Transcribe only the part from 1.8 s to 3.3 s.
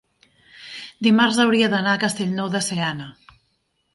a Castellnou de Seana.